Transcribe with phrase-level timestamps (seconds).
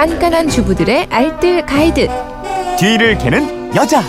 [0.00, 2.08] 깐깐한 주부들의 알뜰 가이드.
[2.78, 4.00] 뒤를 캐는 여자.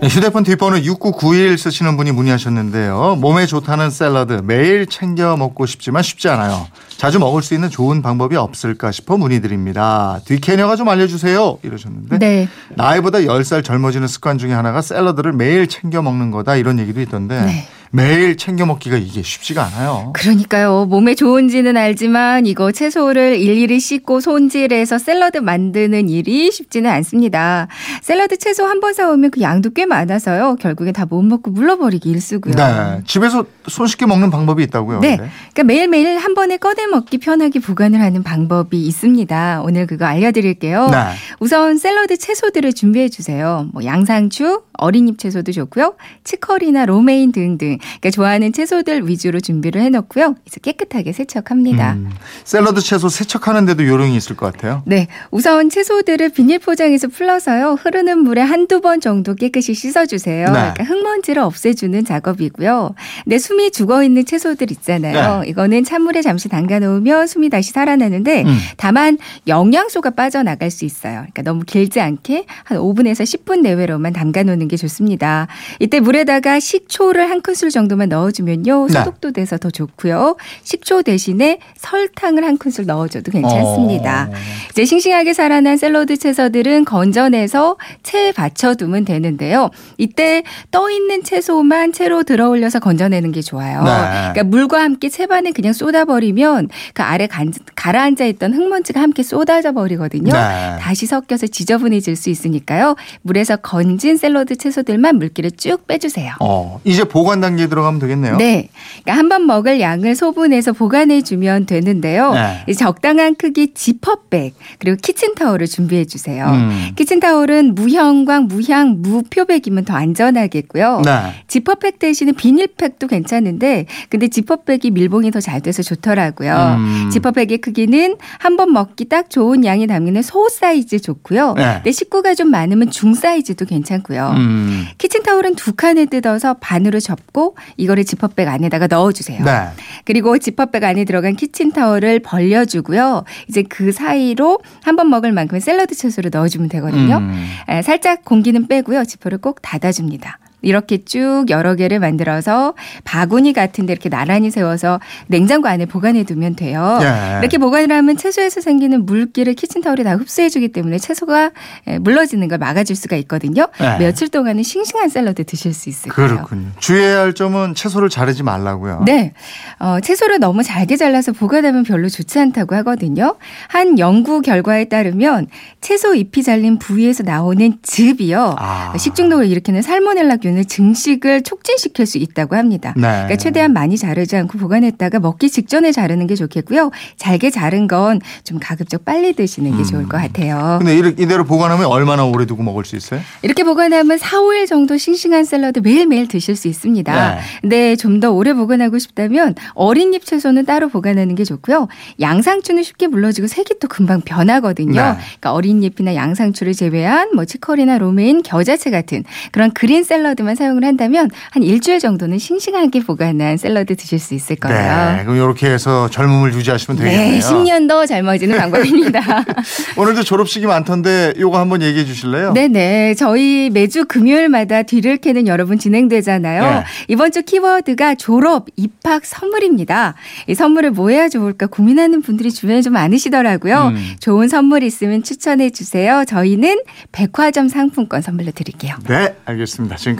[0.00, 3.18] 네, 휴대폰 뒷번호 6991 쓰시는 분이 문의하셨는데요.
[3.20, 6.66] 몸에 좋다는 샐러드 매일 챙겨 먹고 싶지만 쉽지 않아요.
[6.96, 10.20] 자주 먹을 수 있는 좋은 방법이 없을까 싶어 문의드립니다.
[10.24, 11.58] 뒷캐녀가 좀 알려주세요.
[11.62, 12.48] 이러셨는데 네.
[12.76, 17.68] 나이보다 10살 젊어지는 습관 중에 하나가 샐러드를 매일 챙겨 먹는 거다 이런 얘기도 있던데 네.
[17.92, 20.12] 매일 챙겨 먹기가 이게 쉽지가 않아요.
[20.14, 20.86] 그러니까요.
[20.86, 27.66] 몸에 좋은지는 알지만 이거 채소를 일일이 씻고 손질해서 샐러드 만드는 일이 쉽지는 않습니다.
[28.02, 30.56] 샐러드 채소 한 번 사오면 그 양도 꽤 많아서요.
[30.60, 32.54] 결국엔 다 못 먹고 물러버리기 일쑤고요.
[32.54, 33.00] 네.
[33.04, 35.00] 집에서 손쉽게 먹는 방법이 있다고요.
[35.00, 35.16] 네.
[35.16, 35.30] 근데?
[35.52, 39.62] 그러니까 매일매일 한 번에 꺼내 먹기 편하게 보관을 하는 방법이 있습니다.
[39.64, 40.86] 오늘 그거 알려드릴게요.
[40.90, 40.96] 네.
[41.40, 43.66] 우선 샐러드 채소들을 준비해 주세요.
[43.72, 45.96] 뭐 양상추, 어린잎 채소도 좋고요.
[46.22, 47.78] 치커리나 로메인 등등.
[47.80, 50.36] 그러니까 좋아하는 채소들 위주로 준비를 해놓고요.
[50.46, 51.94] 이제 깨끗하게 세척합니다.
[51.94, 52.10] 음,
[52.44, 54.82] 샐러드 채소 세척하는데도 요령이 있을 것 같아요.
[54.86, 55.06] 네.
[55.30, 57.74] 우선 채소들을 비닐 포장에서 풀러서요.
[57.80, 60.46] 흐르는 물에 한두 번 정도 깨끗이 씻어주세요.
[60.46, 60.52] 네.
[60.52, 62.94] 그러니까 흙먼지를 없애주는 작업이고요.
[63.24, 65.40] 근데 숨이 죽어 있는 채소들 있잖아요.
[65.40, 65.48] 네.
[65.48, 68.58] 이거는 찬물에 잠시 담가 놓으면 숨이 다시 살아나는데 음.
[68.76, 71.20] 다만 영양소가 빠져나갈 수 있어요.
[71.20, 75.46] 그러니까 너무 길지 않게 한 5분에서 10분 내외로만 담가 놓는 게 좋습니다.
[75.78, 78.86] 이때 물에다가 식초를 한 큰술 정도만 넣어주면요.
[78.88, 78.92] 네.
[78.92, 80.36] 소독도 돼서 더 좋고요.
[80.62, 84.28] 식초 대신에 설탕을 한 큰술 넣어줘도 괜찮습니다.
[84.30, 84.34] 어.
[84.70, 89.70] 이제 싱싱하게 살아난 샐러드 채소들은 건져내서 채에 받쳐두면 되는데요.
[89.98, 93.82] 이때 떠 있는 채소만 채로 들어 올려서 건져내는 게 좋아요.
[93.82, 93.90] 네.
[94.32, 100.32] 그러니까 물과 함께 채반에 그냥 쏟아버리면 그 아래 간- 가라앉아 있던 흙먼지가 함께 쏟아져 버리거든요.
[100.32, 100.76] 네.
[100.80, 102.96] 다시 섞여서 지저분해질 수 있으니까요.
[103.22, 106.34] 물에서 건진 샐러드 채소들만 물기를 쭉 빼주세요.
[106.40, 108.36] 어, 이제 보관 단계 에 들어가면 되겠네요.
[108.36, 108.68] 네.
[109.02, 112.32] 그러니까 한 번 먹을 양을 소분해서 보관해 주면 되는데요.
[112.32, 112.64] 네.
[112.68, 116.46] 이제 적당한 크기 지퍼백 그리고 키친타올을 준비해 주세요.
[116.46, 116.90] 음.
[116.96, 121.02] 키친타올은 무형광, 무향, 무표백이면 더 안전하겠고요.
[121.04, 121.12] 네.
[121.46, 126.76] 지퍼백 대신에 비닐팩도 괜찮은데 근데 지퍼백이 밀봉이 더 잘 돼서 좋더라고요.
[126.78, 127.10] 음.
[127.10, 131.54] 지퍼백의 크기는 한 번 먹기 딱 좋은 양이 담기는 소 사이즈 좋고요.
[131.56, 131.74] 네.
[131.76, 134.34] 근데 식구가 좀 많으면 중 사이즈도 괜찮고요.
[134.36, 134.86] 음.
[134.98, 139.44] 키친타올은 두 칸을 뜯어서 반으로 접고 이거를 지퍼백 안에다가 넣어주세요.
[139.44, 139.68] 네.
[140.04, 143.24] 그리고 지퍼백 안에 들어간 키친타올을 벌려주고요.
[143.48, 147.18] 이제 그 사이로 한 번 먹을 만큼의 샐러드 채소를 넣어주면 되거든요.
[147.18, 147.46] 음.
[147.68, 149.04] 에, 살짝 공기는 빼고요.
[149.04, 150.38] 지퍼를 꼭 닫아줍니다.
[150.62, 156.98] 이렇게 쭉 여러 개를 만들어서 바구니 같은데 이렇게 나란히 세워서 냉장고 안에 보관해 두면 돼요.
[157.02, 157.38] 예.
[157.40, 161.50] 이렇게 보관을 하면 채소에서 생기는 물기를 키친타올이 다 흡수해 주기 때문에 채소가
[161.86, 163.68] 에, 물러지는 걸 막아줄 수가 있거든요.
[163.80, 163.98] 네.
[163.98, 166.28] 며칠 동안은 싱싱한 샐러드 드실 수 있을 거예요.
[166.30, 166.68] 그렇군요.
[166.78, 169.04] 주의해야 할 점은 채소를 자르지 말라고요.
[169.06, 169.32] 네.
[169.78, 173.36] 어, 채소를 너무 잘게 잘라서 보관하면 별로 좋지 않다고 하거든요.
[173.68, 175.46] 한 연구 결과에 따르면
[175.80, 178.56] 채소 잎이 잘린 부위에서 나오는 즙이요.
[178.58, 178.94] 아.
[178.96, 182.92] 식중독을 일으키는 살모넬라균 을 증식을 촉진시킬 수 있다고 합니다.
[182.96, 183.02] 네.
[183.02, 186.90] 그러니까 최대한 많이 자르지 않고 보관했다가 먹기 직전에 자르는 게 좋겠고요.
[187.16, 190.76] 잘게 자른 건 좀 가급적 빨리 드시는 게 좋을 것 같아요.
[190.78, 193.20] 근데 이렇게 이대로 보관하면 얼마나 오래 두고 먹을 수 있어요?
[193.42, 197.34] 이렇게 보관하면 4, 5일 정도 싱싱한 샐러드 매일매일 드실 수 있습니다.
[197.34, 197.40] 네.
[197.60, 201.88] 근데 좀 더 오래 보관하고 싶다면 어린 잎 채소는 따로 보관하는 게 좋고요.
[202.20, 204.92] 양상추는 쉽게 물러지고 색이 또 금방 변하거든요.
[205.00, 205.14] 네.
[205.16, 210.84] 그러니까 어린 잎이나 양상추를 제외한 뭐 치커리나 로메인, 겨자채 같은 그런 그린 샐러드 만 사용을
[210.84, 215.16] 한다면 한 일주일 정도는 싱싱하게 보관한 샐러드 드실 수 있을 거예요.
[215.16, 215.24] 네.
[215.24, 217.32] 그럼 이렇게 해서 젊음을 유지하시면 되겠네요.
[217.32, 219.20] 네, 10년 더 젊어지는 방법입니다.
[219.96, 222.52] 오늘도 졸업식이 많던데 요거 한번 얘기해 주실래요?
[222.52, 223.14] 네 네.
[223.14, 226.62] 저희 매주 금요일마다 뒤를 캐는 여러분 진행되잖아요.
[226.62, 226.84] 네.
[227.08, 230.14] 이번 주 키워드가 졸업, 입학 선물입니다.
[230.46, 233.88] 이 선물을 뭐 해야 좋을까 고민하는 분들이 주변에 좀 많으시더라고요.
[233.94, 234.14] 음.
[234.20, 236.24] 좋은 선물 있으면 추천해 주세요.
[236.26, 236.80] 저희는
[237.12, 238.94] 백화점 상품권 선물로 드릴게요.
[239.08, 239.96] 네, 알겠습니다.